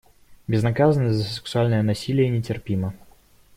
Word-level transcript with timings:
Безнаказанность 0.47 1.19
за 1.19 1.25
сексуальное 1.25 1.83
насилие 1.83 2.27
нетерпима. 2.27 2.95